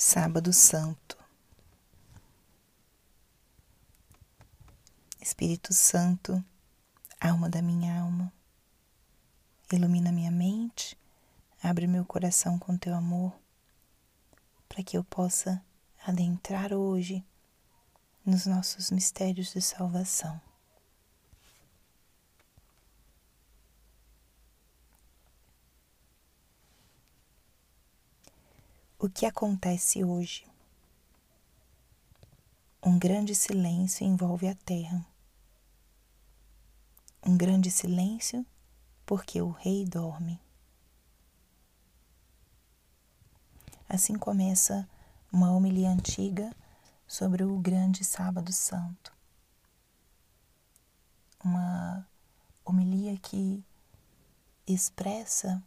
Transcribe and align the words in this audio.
Sábado 0.00 0.52
Santo. 0.52 1.18
Espírito 5.20 5.74
Santo, 5.74 6.42
alma 7.20 7.50
da 7.50 7.60
minha 7.60 8.00
alma, 8.00 8.32
ilumina 9.72 10.12
minha 10.12 10.30
mente, 10.30 10.96
abre 11.60 11.88
meu 11.88 12.04
coração 12.04 12.60
com 12.60 12.78
teu 12.78 12.94
amor, 12.94 13.36
para 14.68 14.84
que 14.84 14.96
eu 14.96 15.02
possa 15.02 15.60
adentrar 16.06 16.72
hoje 16.72 17.26
nos 18.24 18.46
nossos 18.46 18.92
mistérios 18.92 19.52
de 19.52 19.60
salvação. 19.60 20.40
O 29.08 29.10
que 29.10 29.24
acontece 29.24 30.04
hoje? 30.04 30.46
Um 32.82 32.98
grande 32.98 33.34
silêncio 33.34 34.06
envolve 34.06 34.46
a 34.46 34.54
terra. 34.54 35.02
Um 37.24 37.34
grande 37.34 37.70
silêncio 37.70 38.44
porque 39.06 39.40
o 39.40 39.48
rei 39.48 39.86
dorme. 39.86 40.38
Assim 43.88 44.14
começa 44.14 44.86
uma 45.32 45.52
homilia 45.52 45.88
antiga 45.88 46.54
sobre 47.06 47.42
o 47.42 47.56
grande 47.56 48.04
Sábado 48.04 48.52
Santo. 48.52 49.10
Uma 51.42 52.06
homilia 52.62 53.16
que 53.16 53.64
expressa 54.66 55.62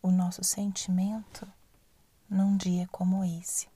o 0.00 0.12
nosso 0.12 0.44
sentimento 0.44 1.52
num 2.28 2.56
dia 2.56 2.86
como 2.88 3.24
esse. 3.24 3.68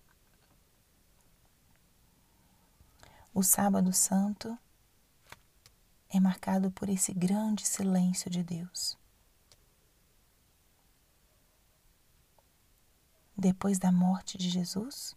O 3.35 3.43
Sábado 3.43 3.93
Santo 3.93 4.59
é 6.11 6.21
marcado 6.21 6.71
por 6.71 6.89
esse 6.91 7.15
grande 7.15 7.65
silêncio 7.67 8.31
de 8.31 8.43
Deus. 8.43 8.99
Depois 13.35 13.79
da 13.79 13.91
morte 13.91 14.37
de 14.37 14.51
Jesus, 14.51 15.17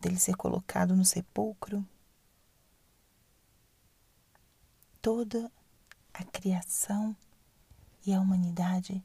dele 0.00 0.18
ser 0.18 0.34
colocado 0.34 0.96
no 0.96 1.04
sepulcro, 1.04 1.86
toda 5.00 5.50
a 6.12 6.24
criação 6.24 7.16
e 8.04 8.12
a 8.12 8.20
humanidade 8.20 9.00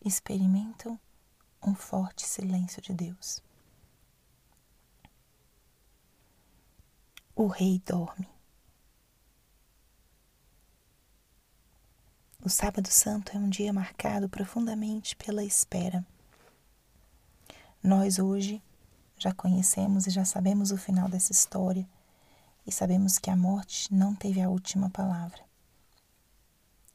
experimentam 0.00 0.98
um 1.66 1.74
forte 1.74 2.26
silêncio 2.26 2.82
de 2.82 2.92
Deus. 2.92 3.42
O 7.34 7.46
rei 7.46 7.82
dorme. 7.84 8.28
O 12.44 12.48
Sábado 12.48 12.88
Santo 12.88 13.34
é 13.34 13.40
um 13.40 13.48
dia 13.48 13.72
marcado 13.72 14.28
profundamente 14.28 15.16
pela 15.16 15.42
espera. 15.42 16.06
Nós 17.82 18.18
hoje 18.18 18.62
já 19.16 19.32
conhecemos 19.32 20.06
e 20.06 20.10
já 20.10 20.24
sabemos 20.24 20.70
o 20.70 20.76
final 20.76 21.08
dessa 21.08 21.32
história 21.32 21.88
e 22.66 22.70
sabemos 22.72 23.18
que 23.18 23.30
a 23.30 23.36
morte 23.36 23.92
não 23.92 24.14
teve 24.14 24.40
a 24.40 24.50
última 24.50 24.90
palavra. 24.90 25.42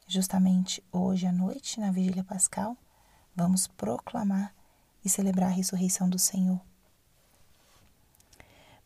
Justamente 0.07 0.83
hoje 0.91 1.25
à 1.25 1.31
noite, 1.31 1.79
na 1.79 1.91
Vigília 1.91 2.23
Pascal, 2.23 2.77
vamos 3.35 3.67
proclamar 3.67 4.53
e 5.03 5.09
celebrar 5.09 5.49
a 5.49 5.53
ressurreição 5.53 6.09
do 6.09 6.19
Senhor. 6.19 6.59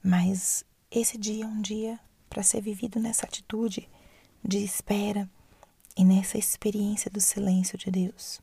Mas 0.03 0.65
esse 0.91 1.17
dia 1.17 1.45
é 1.45 1.47
um 1.47 1.61
dia 1.61 1.99
para 2.29 2.43
ser 2.43 2.61
vivido 2.61 2.99
nessa 2.99 3.25
atitude 3.25 3.89
de 4.43 4.57
espera 4.57 5.29
e 5.95 6.03
nessa 6.03 6.37
experiência 6.37 7.09
do 7.09 7.21
silêncio 7.21 7.77
de 7.77 7.89
Deus. 7.89 8.41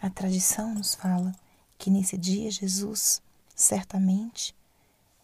A 0.00 0.10
tradição 0.10 0.74
nos 0.74 0.94
fala 0.94 1.34
que 1.78 1.90
nesse 1.90 2.18
dia 2.18 2.50
Jesus 2.50 3.22
certamente 3.54 4.54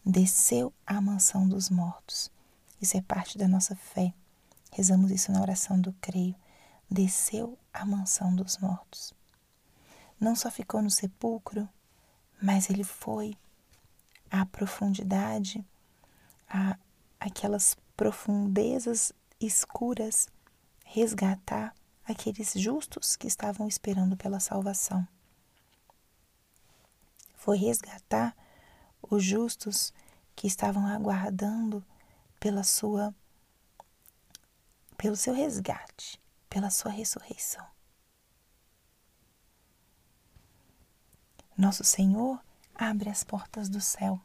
desceu 0.03 0.73
à 0.85 0.99
mansão 0.99 1.47
dos 1.47 1.69
mortos. 1.69 2.31
Isso 2.81 2.97
é 2.97 3.01
parte 3.01 3.37
da 3.37 3.47
nossa 3.47 3.75
fé. 3.75 4.13
Rezamos 4.71 5.11
isso 5.11 5.31
na 5.31 5.41
oração 5.41 5.79
do 5.79 5.93
creio. 6.01 6.35
Desceu 6.89 7.57
à 7.71 7.85
mansão 7.85 8.35
dos 8.35 8.57
mortos 8.57 9.13
não 10.21 10.35
só 10.35 10.51
ficou 10.51 10.83
no 10.83 10.91
sepulcro, 10.91 11.67
mas 12.39 12.69
ele 12.69 12.83
foi 12.83 13.35
à 14.29 14.45
profundidade, 14.45 15.65
a 16.47 16.77
aquelas 17.19 17.75
profundezas 17.97 19.11
escuras, 19.39 20.27
resgatar 20.85 21.75
aqueles 22.05 22.53
justos 22.53 23.15
que 23.15 23.27
estavam 23.27 23.67
esperando 23.67 24.15
pela 24.15 24.39
salvação. 24.39 25.07
Foi 27.35 27.57
resgatar 27.57 28.35
os 29.01 29.23
justos 29.23 29.91
que 30.35 30.45
estavam 30.45 30.85
aguardando 30.85 31.83
pela 32.39 32.63
sua 32.63 33.13
pelo 34.97 35.15
seu 35.15 35.33
resgate, 35.33 36.21
pela 36.47 36.69
sua 36.69 36.91
ressurreição. 36.91 37.65
Nosso 41.61 41.83
Senhor 41.83 42.43
abre 42.73 43.07
as 43.07 43.23
portas 43.23 43.69
do 43.69 43.79
céu. 43.79 44.19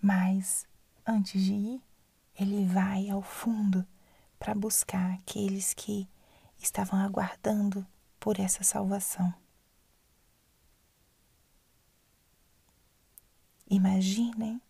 Mas, 0.00 0.68
antes 1.04 1.42
de 1.42 1.52
ir, 1.52 1.82
ele 2.38 2.64
vai 2.64 3.10
ao 3.10 3.22
fundo 3.22 3.84
para 4.38 4.54
buscar 4.54 5.14
aqueles 5.14 5.74
que 5.74 6.08
estavam 6.60 7.00
aguardando 7.00 7.84
por 8.20 8.38
essa 8.38 8.62
salvação. 8.62 9.34
Imaginem 13.68 14.62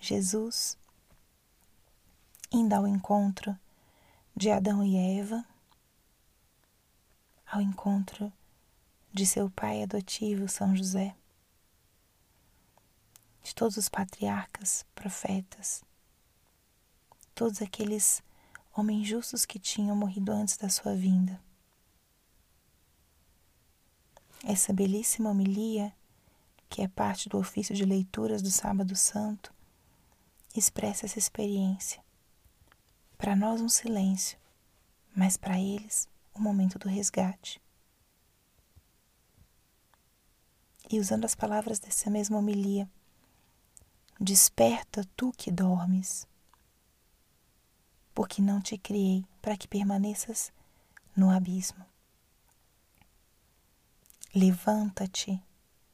Jesus 0.00 0.78
indo 2.50 2.72
ao 2.72 2.88
encontro 2.88 3.54
de 4.34 4.50
Adão 4.50 4.82
e 4.82 4.96
Eva, 4.96 5.44
ao 7.44 7.60
encontro 7.60 8.32
de 9.14 9.24
seu 9.24 9.48
pai 9.48 9.80
adotivo 9.80 10.48
São 10.48 10.74
José, 10.74 11.14
de 13.44 13.54
todos 13.54 13.76
os 13.76 13.88
patriarcas, 13.88 14.84
profetas, 14.92 15.84
todos 17.32 17.62
aqueles 17.62 18.24
homens 18.76 19.06
justos 19.06 19.46
que 19.46 19.56
tinham 19.56 19.94
morrido 19.94 20.32
antes 20.32 20.56
da 20.56 20.68
sua 20.68 20.96
vinda. 20.96 21.40
Essa 24.42 24.72
belíssima 24.72 25.30
homilia, 25.30 25.94
que 26.68 26.82
é 26.82 26.88
parte 26.88 27.28
do 27.28 27.38
ofício 27.38 27.72
de 27.72 27.84
leituras 27.84 28.42
do 28.42 28.50
Sábado 28.50 28.96
Santo, 28.96 29.54
expressa 30.56 31.06
essa 31.06 31.20
experiência. 31.20 32.02
Para 33.16 33.36
nós, 33.36 33.60
um 33.60 33.68
silêncio, 33.68 34.36
mas 35.14 35.36
para 35.36 35.56
eles, 35.56 36.08
o 36.34 36.40
momento 36.40 36.80
do 36.80 36.88
resgate. 36.88 37.62
E 40.94 41.00
usando 41.00 41.24
as 41.24 41.34
palavras 41.34 41.80
dessa 41.80 42.08
mesma 42.08 42.38
homilia, 42.38 42.88
desperta 44.20 45.04
tu 45.16 45.32
que 45.32 45.50
dormes, 45.50 46.24
porque 48.14 48.40
não 48.40 48.60
te 48.60 48.78
criei 48.78 49.26
para 49.42 49.56
que 49.56 49.66
permaneças 49.66 50.52
no 51.16 51.30
abismo. 51.30 51.84
Levanta-te 54.32 55.42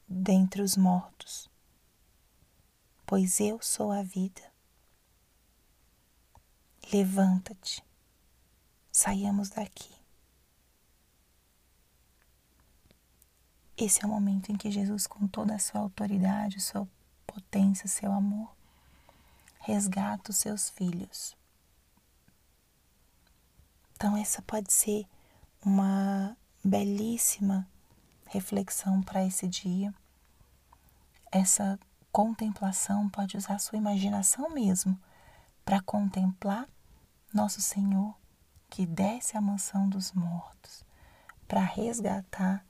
dentre 0.07 0.61
os 0.61 0.77
mortos, 0.77 1.49
pois 3.03 3.39
eu 3.39 3.59
sou 3.59 3.91
a 3.91 4.03
vida. 4.03 4.51
Levanta-te, 6.93 7.83
saiamos 8.91 9.49
daqui. 9.49 10.00
Esse 13.83 14.03
é 14.03 14.07
o 14.07 14.11
momento 14.11 14.51
em 14.51 14.55
que 14.55 14.69
Jesus, 14.69 15.07
com 15.07 15.27
toda 15.27 15.55
a 15.55 15.59
sua 15.59 15.81
autoridade, 15.81 16.61
sua 16.61 16.87
potência, 17.25 17.87
seu 17.87 18.11
amor, 18.11 18.55
resgata 19.59 20.29
os 20.29 20.37
seus 20.37 20.69
filhos. 20.69 21.35
Então, 23.95 24.15
essa 24.15 24.39
pode 24.43 24.71
ser 24.71 25.07
uma 25.65 26.37
belíssima 26.63 27.67
reflexão 28.27 29.01
para 29.01 29.25
esse 29.25 29.47
dia. 29.47 29.91
Essa 31.31 31.79
contemplação 32.11 33.09
pode 33.09 33.35
usar 33.35 33.57
sua 33.57 33.79
imaginação 33.79 34.47
mesmo 34.51 34.95
para 35.65 35.81
contemplar 35.81 36.69
nosso 37.33 37.59
Senhor 37.59 38.15
que 38.69 38.85
desce 38.85 39.35
à 39.35 39.41
mansão 39.41 39.89
dos 39.89 40.11
mortos, 40.11 40.85
para 41.47 41.61
resgatar 41.61 42.63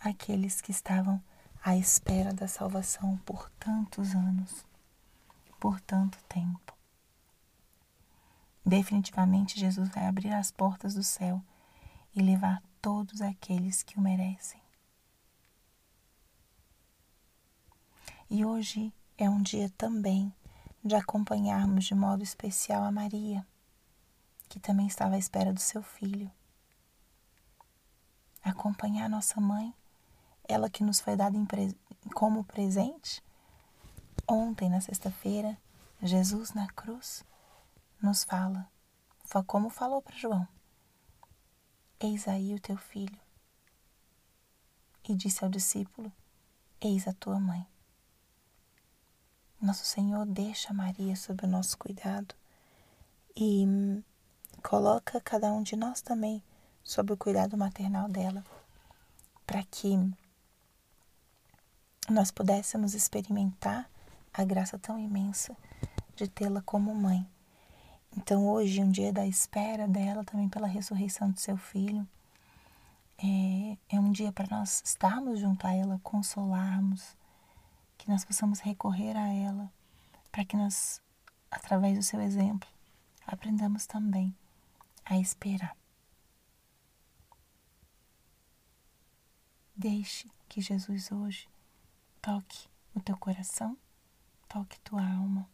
aqueles 0.00 0.60
que 0.60 0.70
estavam 0.70 1.22
à 1.64 1.76
espera 1.76 2.32
da 2.32 2.48
salvação 2.48 3.16
por 3.18 3.50
tantos 3.58 4.14
anos, 4.14 4.64
por 5.58 5.80
tanto 5.80 6.18
tempo. 6.28 6.76
Definitivamente, 8.64 9.58
Jesus 9.58 9.88
vai 9.88 10.06
abrir 10.06 10.32
as 10.32 10.50
portas 10.50 10.94
do 10.94 11.02
céu 11.02 11.42
e 12.14 12.20
levar 12.20 12.62
todos 12.82 13.20
aqueles 13.20 13.82
que 13.82 13.98
o 13.98 14.00
merecem. 14.00 14.60
E 18.30 18.44
hoje 18.44 18.92
é 19.16 19.28
um 19.28 19.40
dia 19.40 19.70
também 19.70 20.32
de 20.84 20.94
acompanharmos 20.94 21.86
de 21.86 21.94
modo 21.94 22.22
especial 22.22 22.84
a 22.84 22.92
Maria, 22.92 23.46
que 24.48 24.60
também 24.60 24.86
estava 24.86 25.14
à 25.14 25.18
espera 25.18 25.52
do 25.52 25.60
seu 25.60 25.82
filho. 25.82 26.30
Acompanhar 28.42 29.08
nossa 29.08 29.40
mãe, 29.40 29.74
ela 30.48 30.70
que 30.70 30.82
nos 30.82 30.98
foi 30.98 31.14
dada 31.14 31.36
como 32.14 32.42
presente. 32.42 33.22
Ontem, 34.26 34.68
na 34.68 34.80
sexta-feira, 34.80 35.56
Jesus 36.02 36.52
na 36.54 36.66
cruz 36.68 37.22
nos 38.00 38.24
fala, 38.24 38.68
como 39.46 39.68
falou 39.68 40.00
para 40.00 40.16
João: 40.16 40.48
Eis 42.00 42.26
aí 42.26 42.54
o 42.54 42.60
teu 42.60 42.76
filho. 42.76 43.18
E 45.08 45.14
disse 45.14 45.44
ao 45.44 45.50
discípulo: 45.50 46.10
Eis 46.80 47.06
a 47.06 47.12
tua 47.12 47.38
mãe. 47.38 47.66
Nosso 49.60 49.84
Senhor 49.84 50.24
deixa 50.24 50.72
Maria 50.72 51.16
sob 51.16 51.44
o 51.44 51.48
nosso 51.48 51.76
cuidado 51.76 52.34
e 53.34 53.66
coloca 54.62 55.20
cada 55.20 55.52
um 55.52 55.62
de 55.62 55.74
nós 55.74 56.00
também 56.00 56.42
sob 56.84 57.12
o 57.12 57.16
cuidado 57.16 57.56
maternal 57.56 58.08
dela, 58.08 58.44
para 59.44 59.64
que 59.64 59.98
nós 62.18 62.32
pudéssemos 62.32 62.94
experimentar 62.94 63.88
a 64.34 64.44
graça 64.44 64.76
tão 64.76 64.98
imensa 64.98 65.56
de 66.16 66.26
tê-la 66.26 66.60
como 66.60 66.92
mãe. 66.92 67.24
Então, 68.16 68.44
hoje, 68.48 68.82
um 68.82 68.90
dia 68.90 69.12
da 69.12 69.24
espera 69.24 69.86
dela, 69.86 70.24
também 70.24 70.48
pela 70.48 70.66
ressurreição 70.66 71.30
do 71.30 71.38
seu 71.38 71.56
filho, 71.56 72.04
é, 73.18 73.78
é 73.88 74.00
um 74.00 74.10
dia 74.10 74.32
para 74.32 74.48
nós 74.50 74.82
estarmos 74.84 75.38
junto 75.38 75.64
a 75.64 75.72
ela, 75.72 76.00
consolarmos, 76.02 77.16
que 77.96 78.10
nós 78.10 78.24
possamos 78.24 78.58
recorrer 78.58 79.16
a 79.16 79.32
ela, 79.32 79.72
para 80.32 80.44
que 80.44 80.56
nós, 80.56 81.00
através 81.48 81.96
do 81.96 82.02
seu 82.02 82.20
exemplo, 82.20 82.68
aprendamos 83.28 83.86
também 83.86 84.34
a 85.04 85.16
esperar. 85.16 85.76
Deixe 89.76 90.28
que 90.48 90.60
Jesus 90.60 91.12
hoje 91.12 91.48
toque 92.20 92.68
o 92.94 93.00
teu 93.00 93.16
coração, 93.16 93.76
toque 94.48 94.78
tua 94.80 95.02
alma, 95.02 95.48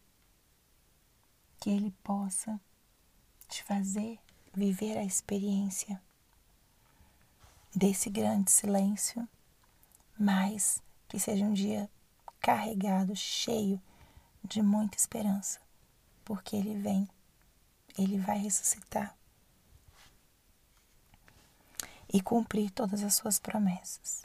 que 1.59 1.69
Ele 1.69 1.91
possa 2.03 2.59
te 3.47 3.63
fazer 3.63 4.19
viver 4.53 4.97
a 4.97 5.03
experiência 5.03 6.01
desse 7.75 8.09
grande 8.09 8.51
silêncio, 8.51 9.27
mas 10.17 10.81
que 11.07 11.19
seja 11.19 11.45
um 11.45 11.53
dia 11.53 11.89
carregado, 12.39 13.15
cheio 13.15 13.81
de 14.43 14.61
muita 14.61 14.97
esperança, 14.97 15.59
porque 16.23 16.55
Ele 16.55 16.75
vem, 16.75 17.09
Ele 17.97 18.17
vai 18.17 18.37
ressuscitar 18.37 19.15
e 22.11 22.21
cumprir 22.21 22.71
todas 22.71 23.03
as 23.03 23.15
suas 23.15 23.39
promessas. 23.39 24.24